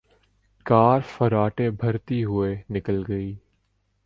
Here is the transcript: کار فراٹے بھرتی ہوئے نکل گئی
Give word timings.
کار 0.65 1.01
فراٹے 1.07 1.69
بھرتی 1.71 2.23
ہوئے 2.23 2.55
نکل 2.69 3.03
گئی 3.07 3.33